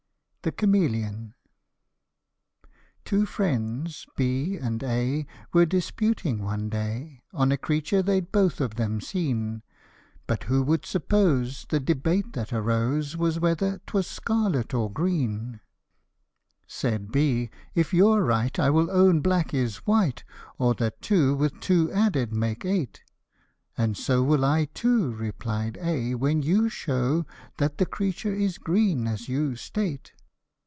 THE 0.43 0.51
CHAMELEON. 0.51 1.35
Two 3.05 3.27
friends, 3.27 4.07
B 4.17 4.57
and 4.57 4.81
A, 4.81 5.27
were 5.53 5.67
disputing, 5.67 6.43
one 6.43 6.67
day, 6.67 7.21
On 7.31 7.51
a 7.51 7.57
creature 7.59 8.01
they'd 8.01 8.31
both 8.31 8.59
of 8.59 8.73
them 8.73 9.01
seen; 9.01 9.61
But 10.25 10.45
who 10.45 10.63
would 10.63 10.83
suppose 10.83 11.67
the 11.69 11.79
debate 11.79 12.33
that 12.33 12.51
arose 12.51 13.15
Was 13.15 13.39
whether 13.39 13.81
'twas 13.85 14.07
scarlet 14.07 14.73
or 14.73 14.89
green. 14.91 15.59
Tlie 16.67 16.69
Herd 16.71 16.71
siu 16.71 16.87
a 16.87 16.95
11. 16.95 16.97
Tlie 16.97 16.97
Cliamelion. 16.97 17.11
27 17.11 17.11
Said 17.11 17.11
B," 17.11 17.49
If 17.79 17.93
your're 17.93 18.23
right, 18.23 18.57
I 18.57 18.69
will 18.71 18.89
own 18.89 19.21
black 19.21 19.53
is 19.53 19.77
white, 19.85 20.23
Or 20.57 20.73
that 20.73 21.03
two, 21.03 21.35
with 21.35 21.59
two 21.59 21.91
added, 21.91 22.33
make 22.33 22.65
eight;"" 22.65 23.03
And^o 23.77 24.25
will 24.25 24.43
I 24.43 24.65
too," 24.73 25.13
replied 25.13 25.77
A," 25.79 26.15
when 26.15 26.41
you 26.41 26.67
show 26.67 27.27
That 27.57 27.77
that 27.77 27.91
creature 27.91 28.33
is 28.33 28.57
green, 28.57 29.05
as 29.05 29.29
you 29.29 29.55
state. 29.55 30.13